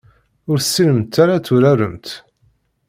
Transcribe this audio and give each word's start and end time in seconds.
Ur 0.49 0.57
tessinemt 0.59 1.15
ara 1.23 1.33
ad 1.37 1.43
turaremt. 1.45 2.07